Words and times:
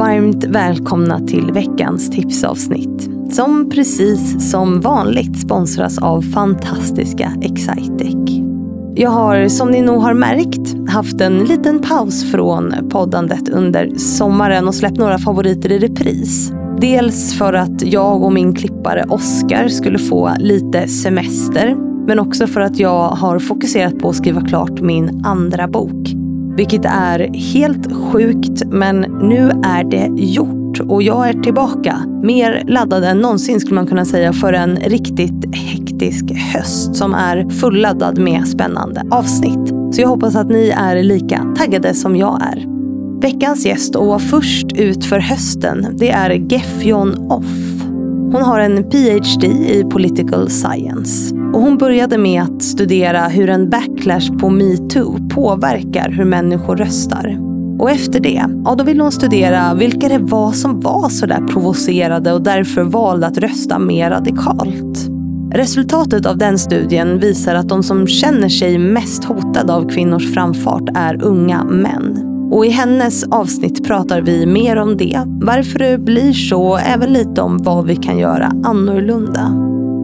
Varmt 0.00 0.44
välkomna 0.44 1.20
till 1.20 1.52
veckans 1.52 2.10
tipsavsnitt. 2.10 3.10
Som 3.30 3.70
precis 3.70 4.50
som 4.50 4.80
vanligt 4.80 5.40
sponsras 5.40 5.98
av 5.98 6.22
fantastiska 6.22 7.32
Excitec. 7.42 8.40
Jag 8.94 9.10
har 9.10 9.48
som 9.48 9.70
ni 9.70 9.82
nog 9.82 10.02
har 10.02 10.14
märkt 10.14 10.90
haft 10.90 11.20
en 11.20 11.38
liten 11.38 11.80
paus 11.82 12.30
från 12.30 12.74
poddandet 12.90 13.48
under 13.48 13.98
sommaren 13.98 14.68
och 14.68 14.74
släppt 14.74 14.98
några 14.98 15.18
favoriter 15.18 15.72
i 15.72 15.78
repris. 15.78 16.52
Dels 16.80 17.34
för 17.38 17.52
att 17.52 17.82
jag 17.82 18.22
och 18.22 18.32
min 18.32 18.54
klippare 18.54 19.04
Oskar 19.08 19.68
skulle 19.68 19.98
få 19.98 20.30
lite 20.38 20.88
semester. 20.88 21.76
Men 22.06 22.18
också 22.18 22.46
för 22.46 22.60
att 22.60 22.78
jag 22.78 23.08
har 23.08 23.38
fokuserat 23.38 23.98
på 23.98 24.08
att 24.08 24.16
skriva 24.16 24.40
klart 24.40 24.80
min 24.80 25.24
andra 25.24 25.68
bok. 25.68 26.19
Vilket 26.56 26.84
är 26.84 27.34
helt 27.34 27.92
sjukt 27.92 28.62
men 28.66 29.00
nu 29.00 29.50
är 29.64 29.84
det 29.84 30.10
gjort 30.16 30.80
och 30.80 31.02
jag 31.02 31.28
är 31.28 31.42
tillbaka. 31.42 31.96
Mer 32.22 32.64
laddad 32.66 33.04
än 33.04 33.18
någonsin 33.18 33.60
skulle 33.60 33.74
man 33.74 33.86
kunna 33.86 34.04
säga 34.04 34.32
för 34.32 34.52
en 34.52 34.76
riktigt 34.76 35.54
hektisk 35.54 36.24
höst 36.54 36.96
som 36.96 37.14
är 37.14 37.50
fulladdad 37.50 38.18
med 38.18 38.48
spännande 38.48 39.02
avsnitt. 39.10 39.68
Så 39.92 40.00
jag 40.00 40.08
hoppas 40.08 40.36
att 40.36 40.48
ni 40.48 40.68
är 40.76 41.02
lika 41.02 41.54
taggade 41.56 41.94
som 41.94 42.16
jag 42.16 42.42
är. 42.42 42.66
Veckans 43.20 43.66
gäst 43.66 43.96
och 43.96 44.22
först 44.22 44.72
ut 44.72 45.04
för 45.04 45.18
hösten, 45.18 45.86
det 45.98 46.10
är 46.10 46.30
Gefjon 46.30 47.30
Off. 47.30 47.69
Hon 48.32 48.42
har 48.42 48.60
en 48.60 48.90
PhD 48.90 49.46
i 49.46 49.84
political 49.90 50.50
science. 50.50 51.34
Och 51.34 51.60
hon 51.60 51.78
började 51.78 52.18
med 52.18 52.42
att 52.42 52.62
studera 52.62 53.28
hur 53.28 53.48
en 53.48 53.70
backlash 53.70 54.38
på 54.40 54.50
metoo 54.50 55.18
påverkar 55.30 56.10
hur 56.10 56.24
människor 56.24 56.76
röstar. 56.76 57.38
Och 57.78 57.90
efter 57.90 58.20
det, 58.20 58.44
ja 58.64 58.74
då 58.74 58.84
ville 58.84 59.02
hon 59.02 59.12
studera 59.12 59.74
vilka 59.74 60.08
det 60.08 60.18
var 60.18 60.52
som 60.52 60.80
var 60.80 61.08
sådär 61.08 61.46
provocerade 61.48 62.32
och 62.32 62.42
därför 62.42 62.82
valde 62.82 63.26
att 63.26 63.38
rösta 63.38 63.78
mer 63.78 64.10
radikalt. 64.10 65.10
Resultatet 65.52 66.26
av 66.26 66.38
den 66.38 66.58
studien 66.58 67.18
visar 67.18 67.54
att 67.54 67.68
de 67.68 67.82
som 67.82 68.06
känner 68.06 68.48
sig 68.48 68.78
mest 68.78 69.24
hotade 69.24 69.74
av 69.74 69.88
kvinnors 69.88 70.34
framfart 70.34 70.88
är 70.94 71.24
unga 71.24 71.64
män. 71.64 72.29
Och 72.50 72.66
i 72.66 72.68
hennes 72.68 73.24
avsnitt 73.24 73.86
pratar 73.86 74.20
vi 74.20 74.46
mer 74.46 74.76
om 74.76 74.96
det, 74.96 75.22
varför 75.26 75.78
det 75.78 75.98
blir 75.98 76.32
så 76.32 76.62
och 76.62 76.80
även 76.80 77.12
lite 77.12 77.40
om 77.40 77.58
vad 77.58 77.86
vi 77.86 77.96
kan 77.96 78.18
göra 78.18 78.52
annorlunda. 78.64 79.52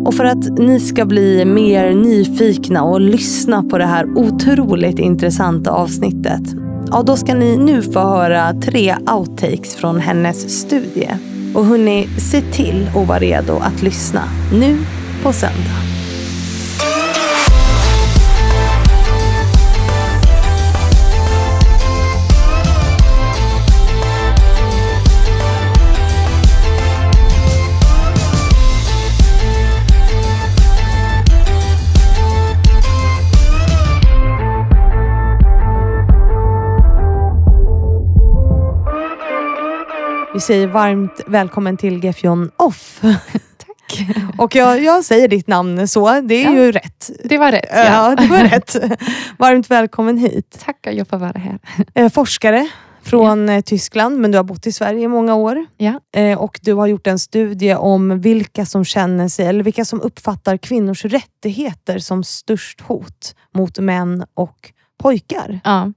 Och 0.07 0.15
för 0.15 0.25
att 0.25 0.59
ni 0.59 0.81
ska 0.81 1.05
bli 1.05 1.45
mer 1.45 1.95
nyfikna 1.95 2.83
och 2.83 3.01
lyssna 3.01 3.63
på 3.63 3.79
det 3.79 3.87
här 3.87 4.07
otroligt 4.19 4.99
intressanta 4.99 5.71
avsnittet, 5.71 6.43
ja 6.91 7.03
då 7.03 7.17
ska 7.17 7.35
ni 7.35 7.57
nu 7.57 7.83
få 7.83 8.01
höra 8.01 8.53
tre 8.53 8.97
outtakes 9.17 9.75
från 9.75 10.01
hennes 10.01 10.61
studie. 10.61 11.11
Och 11.55 11.65
hörni, 11.65 12.09
se 12.19 12.41
till 12.41 12.91
att 12.95 13.09
vara 13.09 13.19
redo 13.19 13.53
att 13.53 13.83
lyssna 13.83 14.23
nu 14.53 14.79
på 15.23 15.33
söndag. 15.33 15.86
Vi 40.37 40.41
säger 40.41 40.67
varmt 40.67 41.21
välkommen 41.27 41.77
till 41.77 42.05
Gefjon 42.05 42.51
Off. 42.57 43.01
Tack. 43.57 44.07
Och 44.39 44.55
jag, 44.55 44.83
jag 44.83 45.05
säger 45.05 45.29
ditt 45.29 45.47
namn 45.47 45.89
så, 45.89 46.21
det 46.21 46.35
är 46.35 46.45
Ja. 46.45 46.53
ju 46.65 46.73
rätt. 46.73 47.11
Det 47.25 47.39
var 47.39 47.53
rätt. 47.53 47.69
Ja. 47.73 47.85
Ja, 47.85 48.17
det 48.17 48.27
var 48.27 48.39
rätt. 48.49 48.77
Varmt 49.39 49.71
välkommen 49.71 50.19
hit. 50.19 50.59
Tackar 50.65 50.93
jag 50.93 51.09
får 51.09 51.17
vara 51.17 51.39
här. 51.39 51.59
Eh, 51.95 52.09
forskare 52.11 52.69
från 53.03 53.49
eh, 53.49 53.61
Tyskland, 53.61 54.19
men 54.21 54.31
du 54.33 54.39
har 54.39 54.45
bott 54.45 54.67
i 54.67 54.73
Sverige 54.73 55.01
i 55.05 55.09
många 55.09 55.35
år. 55.35 55.67
Ja. 55.77 56.01
Eh, 56.17 56.39
och 56.39 56.61
du 56.63 56.73
har 56.75 56.87
gjort 56.87 57.07
en 57.07 57.19
studie 57.19 57.75
om 57.75 58.21
vilka 58.21 58.67
som 58.67 58.85
känner 58.85 59.29
sig, 59.29 59.47
eller 59.47 59.65
vilka 59.65 59.85
som 59.85 60.01
uppfattar 60.01 60.57
kvinnors 60.57 61.05
rättigheter 61.05 61.99
som 61.99 62.25
störst 62.25 62.81
hot 62.81 63.35
mot 63.55 63.79
män 63.79 64.25
och 64.35 64.73
pojkar. 65.03 65.61
Ja. 65.65 65.93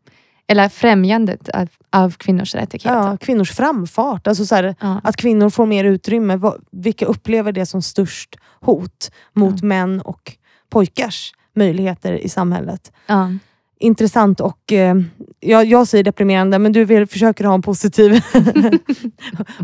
Eller 0.51 0.69
främjandet 0.69 1.49
av, 1.49 1.67
av 1.91 2.11
kvinnors 2.17 2.55
rättigheter. 2.55 2.97
Ja, 2.99 3.17
kvinnors 3.17 3.51
framfart. 3.51 4.27
Alltså 4.27 4.45
så 4.45 4.55
här, 4.55 4.75
Ja. 4.79 5.01
Att 5.03 5.17
kvinnor 5.17 5.49
får 5.49 5.65
mer 5.65 5.83
utrymme. 5.83 6.39
Vilka 6.71 7.05
upplever 7.05 7.51
det 7.51 7.65
som 7.65 7.81
störst 7.81 8.35
hot 8.61 9.11
mot 9.33 9.55
Ja. 9.61 9.67
män 9.67 10.01
och 10.01 10.33
pojkars 10.69 11.31
möjligheter 11.55 12.13
i 12.13 12.29
samhället? 12.29 12.91
Ja. 13.07 13.31
Intressant 13.81 14.39
och 14.39 14.71
eh, 14.73 14.95
jag, 15.39 15.65
jag 15.65 15.87
säger 15.87 16.03
deprimerande 16.03 16.59
men 16.59 16.71
du 16.71 16.85
vill, 16.85 17.07
försöker 17.07 17.43
ha 17.45 17.53
en 17.53 17.61
positiv. 17.61 18.11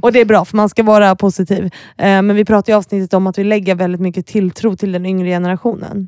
och 0.01 0.11
det 0.11 0.21
är 0.21 0.25
bra 0.25 0.45
för 0.45 0.57
man 0.57 0.69
ska 0.69 0.83
vara 0.83 1.15
positiv. 1.15 1.63
Eh, 1.97 2.21
men 2.21 2.35
vi 2.35 2.45
pratar 2.45 2.73
i 2.73 2.75
avsnittet 2.75 3.13
om 3.13 3.27
att 3.27 3.37
vi 3.37 3.43
lägger 3.43 3.75
väldigt 3.75 4.01
mycket 4.01 4.25
tilltro 4.25 4.75
till 4.75 4.91
den 4.91 5.05
yngre 5.05 5.27
generationen. 5.29 6.07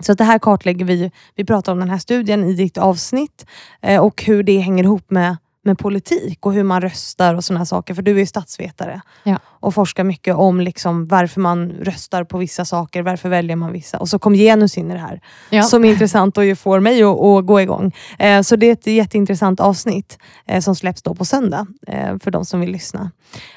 Så 0.00 0.12
att 0.12 0.18
det 0.18 0.24
här 0.24 0.38
kartlägger 0.38 0.84
vi. 0.84 1.10
Vi 1.34 1.44
pratar 1.44 1.72
om 1.72 1.78
den 1.80 1.90
här 1.90 1.98
studien 1.98 2.44
i 2.44 2.52
ditt 2.52 2.78
avsnitt 2.78 3.46
eh, 3.82 4.00
och 4.04 4.22
hur 4.22 4.42
det 4.42 4.58
hänger 4.58 4.84
ihop 4.84 5.10
med, 5.10 5.36
med 5.64 5.78
politik 5.78 6.46
och 6.46 6.52
hur 6.52 6.62
man 6.64 6.80
röstar 6.80 7.34
och 7.34 7.44
sådana 7.44 7.66
saker. 7.66 7.94
För 7.94 8.02
du 8.02 8.10
är 8.14 8.18
ju 8.18 8.26
statsvetare 8.26 9.00
Ja. 9.24 9.38
och 9.44 9.74
forskar 9.74 10.04
mycket 10.04 10.36
om 10.36 10.60
liksom 10.60 11.06
varför 11.06 11.40
man 11.40 11.70
röstar 11.70 12.24
på 12.24 12.38
vissa 12.38 12.64
saker, 12.64 13.02
varför 13.02 13.28
väljer 13.28 13.56
man 13.56 13.72
vissa. 13.72 13.98
Och 13.98 14.08
så 14.08 14.18
kom 14.18 14.34
genus 14.34 14.78
in 14.78 14.90
i 14.90 14.94
det 14.94 15.00
här 15.00 15.20
Ja. 15.50 15.62
som 15.62 15.84
är 15.84 15.90
intressant 15.90 16.38
och 16.38 16.58
får 16.58 16.80
mig 16.80 17.02
att, 17.02 17.20
att 17.20 17.46
gå 17.46 17.60
igång. 17.60 17.92
Eh, 18.18 18.42
så 18.42 18.56
det 18.56 18.66
är 18.66 18.72
ett 18.72 18.86
jätteintressant 18.86 19.60
avsnitt 19.60 20.18
eh, 20.46 20.60
som 20.60 20.76
släpps 20.76 21.02
då 21.02 21.14
på 21.14 21.24
söndag 21.24 21.66
eh, 21.86 22.18
för 22.18 22.30
de 22.30 22.44
som 22.44 22.60
vill 22.60 22.70
lyssna. 22.72 23.10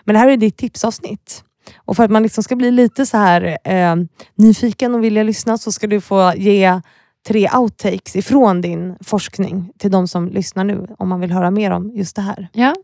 Men 0.05 0.13
det 0.13 0.19
här 0.19 0.27
är 0.29 0.37
ditt 0.37 0.57
tipsavsnitt. 0.57 1.43
Och 1.78 1.96
för 1.96 2.03
att 2.03 2.12
man 2.12 2.24
liksom 2.24 2.44
ska 2.44 2.56
bli 2.56 2.72
lite 2.72 3.06
så 3.06 3.18
här 3.18 3.57
eh, 3.63 3.96
nyfiken 4.35 4.96
och 4.96 5.03
vilja 5.03 5.24
lyssna 5.24 5.57
så 5.57 5.72
ska 5.72 5.88
du 5.88 6.01
få 6.01 6.34
ge 6.35 6.81
tre 7.28 7.50
outtakes 7.57 8.16
ifrån 8.16 8.62
din 8.62 8.96
forskning 9.01 9.72
till 9.78 9.91
de 9.91 10.07
som 10.07 10.28
lyssnar 10.28 10.63
nu 10.63 10.88
om 10.97 11.09
man 11.09 11.19
vill 11.19 11.31
höra 11.31 11.51
mer 11.51 11.72
om 11.72 11.91
just 11.96 12.16
det 12.16 12.22
här. 12.22 12.47
Ja. 12.53 12.75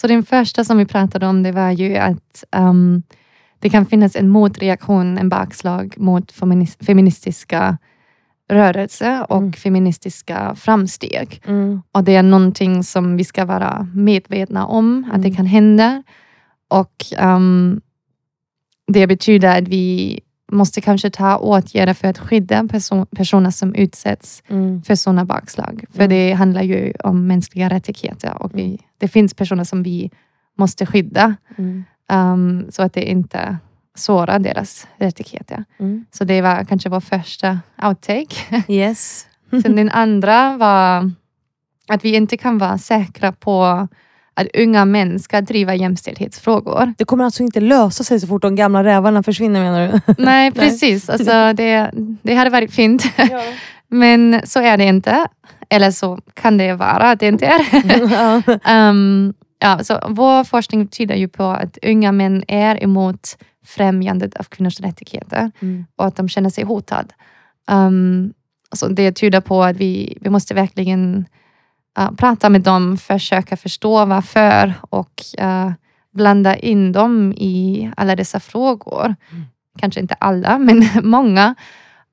Så 0.00 0.06
den 0.06 0.22
första 0.22 0.64
som 0.64 0.78
vi 0.78 0.86
pratade 0.86 1.26
om 1.26 1.42
det 1.42 1.52
var 1.52 1.70
ju 1.70 1.96
att 1.96 2.44
ehm, 2.50 3.02
det 3.58 3.70
kan 3.70 3.86
finnas 3.86 4.16
en 4.16 4.28
motreaktion, 4.28 5.18
en 5.18 5.28
bakslag 5.28 5.94
mot 5.98 6.32
feminis- 6.32 6.84
feministiska 6.84 7.78
rörelser 8.50 9.32
och 9.32 9.36
Mm. 9.38 9.52
feministiska 9.52 10.54
framsteg. 10.54 11.42
Och 11.92 12.04
det 12.04 12.14
är 12.16 12.22
någonting 12.22 12.84
som 12.84 13.16
vi 13.16 13.24
ska 13.24 13.44
vara 13.44 13.88
medvetna 13.94 14.66
om 14.66 15.10
att 15.12 15.22
det 15.22 15.28
Mm. 15.28 15.36
kan 15.36 15.46
hända. 15.46 16.02
Och 16.68 17.04
ehm, 17.16 17.80
det 18.92 19.06
betyder 19.06 19.58
att 19.58 19.68
vi 19.68 20.20
måste 20.52 20.80
kanske 20.80 21.10
ta 21.10 21.36
åtgärder 21.36 21.94
för 21.94 22.08
att 22.08 22.18
skydda 22.18 22.68
person, 22.68 23.06
personer 23.06 23.50
som 23.50 23.74
utsätts 23.74 24.42
Mm. 24.48 24.82
för 24.82 24.94
sådana 24.94 25.24
bakslag. 25.24 25.84
För 25.90 25.98
Mm. 26.04 26.08
det 26.10 26.32
handlar 26.32 26.62
ju 26.62 26.92
om 27.04 27.26
mänskliga 27.26 27.68
rättigheter 27.68 28.42
och 28.42 28.50
vi, 28.54 28.78
det 28.98 29.08
finns 29.08 29.34
personer 29.34 29.64
som 29.64 29.82
vi 29.82 30.10
måste 30.58 30.86
skydda 30.86 31.36
Mm. 31.58 31.84
ehm, 32.10 32.66
så 32.70 32.82
att 32.82 32.92
det 32.92 33.10
inte 33.10 33.56
sårar 33.94 34.38
deras 34.38 34.86
rättigheter. 34.96 35.64
Mm. 35.78 36.04
Så 36.10 36.24
det 36.24 36.42
var 36.42 36.64
kanske 36.64 36.88
vår 36.88 37.00
första 37.00 37.58
outtake. 37.82 38.62
Yes. 38.68 39.26
Sen 39.62 39.76
den 39.76 39.90
andra 39.90 40.56
var 40.56 41.10
att 41.88 42.04
vi 42.04 42.14
inte 42.16 42.36
kan 42.36 42.58
vara 42.58 42.78
säkra 42.78 43.32
på 43.32 43.88
att 44.40 44.56
unga 44.56 44.84
män 44.84 45.20
ska 45.20 45.40
driva 45.40 45.74
jämställdhetsfrågor. 45.74 46.94
Det 46.98 47.04
kommer 47.04 47.24
alltså 47.24 47.42
inte 47.42 47.60
lösa 47.60 48.04
sig 48.04 48.20
så 48.20 48.26
fort 48.26 48.42
de 48.42 48.56
gamla 48.56 48.84
rävarna 48.84 49.22
försvinner 49.22 49.60
menar 49.60 50.02
du? 50.06 50.14
Nej, 50.24 50.52
precis. 50.52 51.10
Alltså, 51.10 51.52
det, 51.52 51.90
det 52.22 52.34
hade 52.34 52.50
varit 52.50 52.72
fint. 52.72 53.04
Men 53.88 54.40
så 54.44 54.60
är 54.60 54.76
det 54.76 54.84
inte. 54.84 55.26
Eller 55.68 55.90
så 55.90 56.18
kan 56.34 56.56
det 56.56 56.74
vara 56.74 57.10
att 57.10 57.20
det 57.20 57.26
inte 57.28 57.46
är. 57.46 57.60
ja. 58.12 58.42
Ehm, 58.64 59.34
ja, 59.58 59.78
så 59.84 59.98
vår 60.08 60.44
forskning 60.44 60.86
tyder 60.86 61.14
ju 61.14 61.28
på 61.28 61.44
att 61.44 61.78
unga 61.82 62.12
män 62.12 62.44
är 62.48 62.82
emot 62.84 63.36
främjandet 63.66 64.36
av 64.36 64.44
kvinnors 64.44 64.80
rättigheter 64.80 65.50
Mm. 65.60 65.86
och 65.96 66.06
att 66.06 66.16
de 66.16 66.28
känner 66.28 66.50
sig 66.50 66.64
hotade. 66.64 67.08
Um, 67.70 68.32
så 68.72 68.88
det 68.88 69.12
tyder 69.12 69.40
på 69.40 69.62
att 69.62 69.76
vi, 69.76 70.18
vi 70.20 70.30
måste 70.30 70.54
verkligen 70.54 71.26
uh, 72.00 72.10
prata 72.16 72.48
med 72.50 72.60
dem, 72.62 72.96
försöka 72.96 73.56
förstå 73.56 74.04
varför 74.04 74.74
och 74.80 75.22
uh, 75.40 75.72
blanda 76.12 76.56
in 76.56 76.92
dem 76.92 77.32
i 77.32 77.90
alla 77.96 78.16
dessa 78.16 78.40
frågor. 78.40 79.04
Mm. 79.04 79.44
Kanske 79.78 80.00
inte 80.00 80.14
alla, 80.14 80.58
men 80.58 80.88
många. 81.02 81.54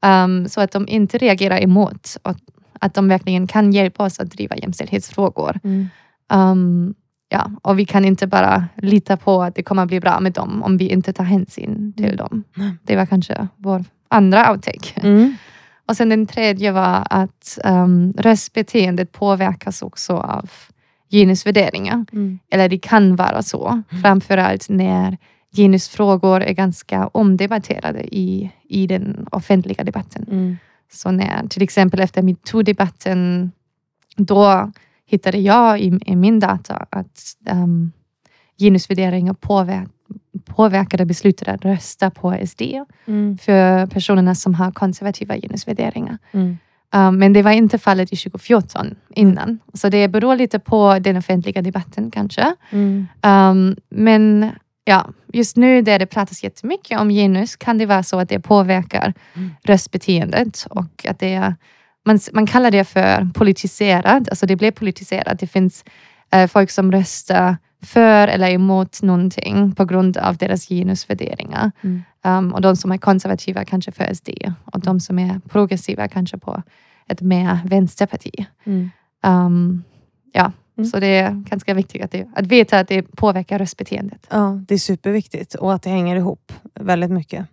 Um, 0.06 0.48
så 0.50 0.62
att 0.62 0.72
de 0.72 0.88
inte 0.88 1.18
reagerar 1.18 1.64
emot 1.64 2.18
och 2.24 2.36
att 2.80 2.94
de 2.94 3.08
verkligen 3.08 3.48
kan 3.48 3.74
hjälpa 3.74 4.04
oss 4.04 4.20
att 4.20 4.32
driva 4.32 4.56
jämställdhetsfrågor. 4.56 5.60
Mm. 5.64 5.88
Um, 6.34 6.96
ja, 7.30 7.52
och 7.62 7.80
vi 7.80 7.86
kan 7.86 8.06
inte 8.06 8.28
bara 8.28 8.66
lita 8.76 9.18
på 9.18 9.44
att 9.44 9.56
det 9.56 9.64
kommer 9.64 9.86
bli 9.86 10.00
bra 10.00 10.20
med 10.20 10.34
dem 10.34 10.64
om 10.64 10.78
vi 10.78 10.90
inte 10.90 11.14
tar 11.14 11.24
hänsyn 11.24 11.94
till 11.94 12.06
Mm. 12.06 12.18
dem. 12.18 12.44
Det 12.84 12.96
var 12.96 13.06
kanske 13.06 13.48
vår 13.58 13.86
andra 14.08 14.52
outtake. 14.52 15.02
Mm. 15.02 15.36
Och 15.88 15.98
sen 15.98 16.10
den 16.10 16.28
tredje 16.28 16.72
var 16.72 17.08
att 17.10 17.60
um, 17.64 18.14
röstbeteendet 18.18 19.12
påverkas 19.12 19.82
också 19.82 20.14
av 20.14 20.50
genusvärderingar. 21.12 22.06
Mm. 22.14 22.40
Eller 22.52 22.70
det 22.70 22.78
kan 22.78 23.16
vara 23.16 23.42
så. 23.42 23.82
Framförallt 24.02 24.70
när 24.70 25.18
genusfrågor 25.56 26.42
är 26.42 26.54
ganska 26.54 27.08
omdebatterade 27.08 28.16
i, 28.16 28.52
i 28.70 28.88
den 28.88 29.28
offentliga 29.32 29.84
debatten. 29.84 30.26
Mm. 30.32 30.58
Så 30.92 31.12
när 31.12 31.48
till 31.48 31.64
exempel 31.64 32.00
efter 32.00 32.22
metoo-debatten, 32.22 33.52
då 34.18 34.72
hittade 35.06 35.38
jag 35.38 35.80
i, 35.80 36.00
i 36.06 36.16
min 36.16 36.40
data 36.40 36.86
att 36.90 37.22
um, 37.52 37.92
genusvärderingar 38.60 39.34
påver 39.34 39.88
påverkade 40.46 41.06
beslutet 41.06 41.48
att 41.48 41.66
rösta 41.66 42.10
på 42.10 42.38
SD 42.48 42.62
Mm. 43.06 43.38
för 43.38 43.86
personerna 43.86 44.36
som 44.36 44.54
har 44.56 44.72
konservativa 44.72 45.36
genusvärderingar. 45.36 46.18
Mm. 46.32 46.58
Um, 46.96 47.18
men 47.20 47.34
det 47.34 47.42
var 47.42 47.52
inte 47.52 47.78
fallet 47.78 48.14
i 48.14 48.16
2014 48.16 48.96
innan. 49.16 49.60
Så 49.74 49.90
det 49.90 50.08
beror 50.08 50.36
lite 50.36 50.60
på 50.60 51.00
den 51.00 51.18
offentliga 51.18 51.62
debatten 51.62 52.12
kanske. 52.12 52.56
Mm. 52.70 53.08
Um, 53.22 53.76
men 53.90 54.52
ja, 54.86 55.10
just 55.34 55.58
nu 55.58 55.82
där 55.82 56.00
det 56.00 56.06
pratas 56.06 56.44
jättemycket 56.44 57.00
om 57.00 57.10
genus 57.10 57.56
kan 57.56 57.78
det 57.78 57.86
vara 57.86 58.04
så 58.04 58.20
att 58.20 58.30
det 58.30 58.40
påverkar 58.40 59.14
Mm. 59.36 59.50
röstbeteendet 59.64 60.68
och 60.70 61.06
att 61.10 61.20
det 61.20 61.34
är, 61.34 61.56
man, 62.06 62.20
man 62.34 62.48
kallar 62.48 62.72
det 62.72 62.84
för 62.84 63.28
politiserat, 63.34 64.30
alltså 64.30 64.46
det 64.46 64.56
blir 64.56 64.72
politiserat. 64.72 65.40
Det 65.40 65.48
finns 65.48 65.86
eh, 66.32 66.48
folk 66.48 66.72
som 66.72 66.92
röstar 66.92 67.58
för 67.82 68.28
eller 68.28 68.50
emot 68.50 69.02
någonting 69.02 69.76
på 69.76 69.86
grund 69.86 70.18
av 70.18 70.38
deras 70.38 70.68
genusvärderingar. 70.68 71.72
Mm. 71.82 72.04
Um, 72.24 72.54
och 72.54 72.62
de 72.62 72.76
som 72.76 72.92
är 72.92 72.98
konservativa 72.98 73.66
kanske 73.66 73.92
för 73.92 74.14
SD 74.14 74.30
och 74.66 74.80
de 74.80 75.00
som 75.00 75.20
är 75.20 75.40
progressiva 75.50 76.08
kanske 76.08 76.38
på 76.38 76.64
ett 77.08 77.22
mer 77.22 77.60
vänsterparti. 77.66 78.46
Mm. 78.66 78.90
Um, 79.28 79.84
ja, 80.34 80.52
Mm. 80.78 80.90
så 80.90 81.00
det 81.00 81.08
är 81.08 81.32
ganska 81.32 81.74
viktigt 81.74 82.04
att, 82.04 82.12
det, 82.12 82.28
att 82.36 82.48
veta 82.48 82.80
att 82.80 82.88
det 82.88 83.02
påverkar 83.02 83.60
röstbeteendet. 83.60 84.28
Ja, 84.30 84.60
det 84.68 84.74
är 84.74 84.78
superviktigt 84.80 85.56
och 85.56 85.74
att 85.74 85.82
det 85.84 85.90
hänger 85.90 86.16
ihop 86.16 86.52
väldigt 86.80 87.12
mycket. 87.12 87.46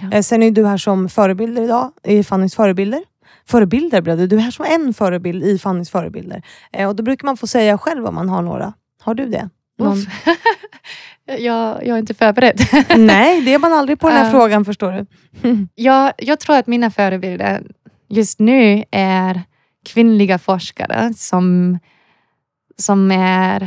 Ja. 0.00 0.10
Eh, 0.12 0.22
Sen 0.22 0.42
är 0.42 0.50
du 0.50 0.66
här 0.66 0.76
som 0.76 1.08
förebilder 1.08 1.62
idag 1.62 1.92
i 2.02 2.22
Fannys 2.24 2.54
förebilder. 2.54 3.00
Förebilder 3.46 4.00
blev 4.02 4.16
du. 4.18 4.26
Du 4.26 4.36
är 4.36 4.40
här 4.40 4.50
som 4.50 4.64
en 4.68 4.94
förebild 4.94 5.44
i 5.44 5.58
Fannys 5.58 5.90
förebilder. 5.90 6.42
Eh, 6.72 6.88
Och 6.88 6.96
då 6.96 7.02
brukar 7.02 7.26
man 7.26 7.36
få 7.36 7.46
säga 7.46 7.78
själv 7.78 8.06
om 8.06 8.14
man 8.14 8.28
har 8.28 8.42
några. 8.42 8.72
Har 9.02 9.14
du 9.14 9.26
det? 9.26 9.48
Någon? 9.84 9.96
Jag, 11.24 11.86
jag 11.86 11.88
är 11.88 11.98
inte 11.98 12.14
förberedd. 12.14 12.60
Nej, 12.96 13.40
det 13.40 13.54
är 13.54 13.58
man 13.58 13.72
aldrig 13.72 14.00
på 14.00 14.08
den 14.08 14.16
här 14.16 14.24
Ja. 14.24 14.30
frågan 14.30 14.64
förstår 14.64 14.92
du. 14.92 15.06
jag, 15.74 16.12
jag 16.18 16.40
tror 16.40 16.56
att 16.56 16.66
mina 16.66 16.90
förebilder 16.90 17.62
just 18.08 18.38
nu 18.38 18.84
är 18.90 19.42
kvinnliga 19.86 20.38
forskare 20.38 21.14
som, 21.16 21.78
som 22.78 23.10
är 23.10 23.62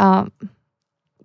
uh, 0.00 0.24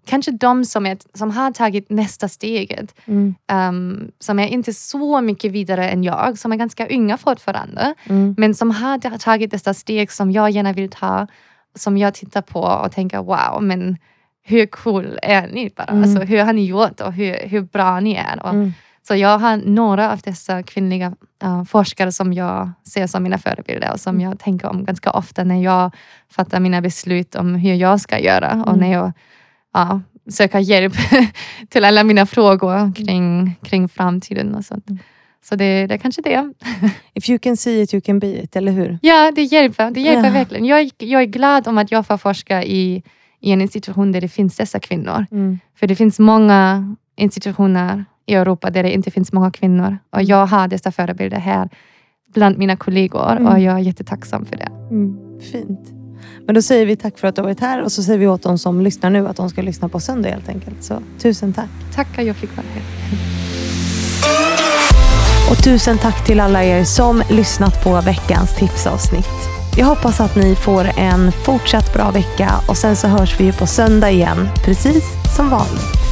kanske 0.05 0.31
de 0.31 0.65
som, 0.65 0.85
är, 0.85 0.97
som 1.13 1.31
har 1.31 1.51
tagit 1.51 1.89
nästa 1.89 2.29
steget. 2.29 2.95
Mm. 3.05 3.35
Um, 3.51 4.11
som 4.19 4.39
är 4.39 4.47
inte 4.47 4.73
så 4.73 5.21
mycket 5.21 5.51
vidare 5.51 5.89
än 5.89 6.03
jag, 6.03 6.37
som 6.37 6.51
är 6.51 6.55
ganska 6.55 6.87
unga 6.87 7.17
fortfarande. 7.17 7.93
Mm. 8.03 8.35
Men 8.37 8.55
som 8.55 8.71
har 8.71 9.17
tagit 9.17 9.51
dessa 9.51 9.73
steg 9.73 10.11
som 10.11 10.31
jag 10.31 10.49
gärna 10.49 10.73
vill 10.73 10.89
ta. 10.89 11.27
Som 11.75 11.97
jag 11.97 12.13
tittar 12.13 12.41
på 12.41 12.59
och 12.61 12.91
tänker 12.91 13.17
wow, 13.17 13.63
men 13.63 13.97
hur 14.45 14.65
cool 14.65 15.19
är 15.21 15.47
ni 15.47 15.69
bara? 15.77 15.83
Mm. 15.83 16.03
Alltså, 16.03 16.19
hur 16.23 16.43
har 16.43 16.53
ni 16.53 16.65
gjort 16.65 16.99
och 17.01 17.13
hur, 17.13 17.47
hur 17.47 17.61
bra 17.61 17.99
ni 17.99 18.13
är? 18.13 18.39
Och, 18.43 18.49
Mm. 18.49 18.73
Så 19.07 19.15
jag 19.15 19.39
har 19.39 19.57
några 19.57 20.11
av 20.11 20.19
dessa 20.19 20.63
kvinnliga 20.63 21.13
uh, 21.43 21.63
forskare 21.63 22.11
som 22.11 22.33
jag 22.33 22.71
ser 22.83 23.07
som 23.07 23.23
mina 23.23 23.37
förebilder 23.37 23.91
och 23.91 23.99
som 23.99 24.21
jag 24.21 24.39
tänker 24.39 24.67
om 24.67 24.85
ganska 24.85 25.11
ofta 25.11 25.43
när 25.43 25.63
jag 25.63 25.91
fattar 26.31 26.59
mina 26.59 26.81
beslut 26.81 27.35
om 27.35 27.55
hur 27.55 27.73
jag 27.73 27.99
ska 28.01 28.19
göra 28.19 28.63
och 28.65 28.73
Mm. 28.73 28.79
när 28.79 28.91
jag 28.91 29.11
ja, 29.73 30.01
söker 30.29 30.59
hjälp 30.59 30.93
till 31.69 31.85
alla 31.85 32.03
mina 32.03 32.25
frågor 32.25 32.95
kring, 32.95 33.55
kring 33.63 33.89
framtiden 33.89 34.55
och 34.55 34.65
sånt. 34.65 34.85
Mm. 35.43 35.47
Så 35.49 35.55
det, 35.55 35.87
det 35.87 35.93
är 35.93 35.97
kanske 35.97 36.21
det. 36.21 36.53
If 37.13 37.29
you 37.29 37.39
can 37.39 37.57
see 37.57 37.81
it 37.81 37.93
you 37.93 38.01
can 38.01 38.19
be 38.19 38.27
it, 38.43 38.55
eller 38.55 38.71
hur? 38.71 38.99
Ja, 39.01 39.31
det 39.35 39.43
hjälper. 39.43 39.91
Det 39.91 40.01
hjälper 40.01 40.27
Ja. 40.27 40.33
verkligen. 40.33 40.65
Jag, 40.65 40.79
är- 40.81 40.91
jag 40.97 41.21
är 41.21 41.25
glad 41.25 41.67
om 41.67 41.77
att 41.77 41.91
jag 41.91 42.07
får 42.07 42.17
forska 42.17 42.63
i, 42.63 43.03
i 43.41 43.51
en 43.51 43.61
institution 43.61 44.11
där 44.11 44.21
det 44.21 44.29
finns 44.29 44.55
dessa 44.57 44.79
kvinnor. 44.79 45.25
Mm. 45.31 45.59
För 45.79 45.87
det 45.87 45.95
finns 45.95 46.19
många 46.19 46.95
institutioner 47.17 48.05
i 48.25 48.33
Europa 48.33 48.69
där 48.69 48.83
det 48.83 48.91
inte 48.93 49.11
finns 49.11 49.33
många 49.33 49.51
kvinnor. 49.51 49.97
Och 50.09 50.23
jag 50.23 50.45
har 50.45 50.67
dessa 50.67 50.91
förebilder 50.91 51.37
här 51.39 51.69
bland 52.33 52.57
mina 52.57 52.75
kollegor 52.75 53.31
Mm. 53.31 53.45
och 53.47 53.59
jag 53.59 53.75
är 53.75 53.79
jättetacksam 53.79 54.45
för 54.45 54.55
det. 54.55 54.69
Mm. 54.91 55.17
Fint. 55.51 55.89
Men 56.45 56.55
då 56.55 56.61
säger 56.61 56.85
vi 56.85 56.95
tack 56.95 57.19
för 57.19 57.27
att 57.27 57.35
du 57.35 57.41
har 57.41 57.47
varit 57.49 57.59
här 57.59 57.81
och 57.81 57.91
så 57.91 58.03
säger 58.03 58.19
vi 58.19 58.27
åt 58.27 58.41
de 58.43 58.57
som 58.57 58.81
lyssnar 58.81 59.09
nu 59.09 59.27
att 59.27 59.35
de 59.37 59.49
ska 59.49 59.61
lyssna 59.61 59.89
på 59.89 59.99
söndag 59.99 60.29
helt 60.29 60.49
enkelt. 60.49 60.83
Så 60.83 60.99
tusen 61.19 61.53
tack. 61.53 61.69
Tack 61.95 62.19
att 62.19 62.25
jag 62.25 62.35
fick 62.35 62.57
vara 62.57 62.65
här. 62.73 62.83
Och 65.53 65.63
tusen 65.63 65.97
tack 65.97 66.25
till 66.25 66.39
alla 66.39 66.63
er 66.63 66.83
som 66.83 67.23
lyssnat 67.29 67.83
på 67.83 68.01
veckans 68.01 68.55
tipsavsnitt. 68.55 69.49
Jag 69.77 69.85
hoppas 69.85 70.19
att 70.19 70.35
ni 70.35 70.55
får 70.55 70.91
en 70.97 71.31
fortsatt 71.31 71.93
bra 71.93 72.11
vecka 72.11 72.51
och 72.67 72.77
sen 72.77 72.95
så 72.95 73.07
hörs 73.07 73.39
vi 73.39 73.43
ju 73.43 73.53
på 73.53 73.67
söndag 73.67 74.11
igen, 74.11 74.49
precis 74.65 75.03
som 75.35 75.49
vanligt. 75.49 76.02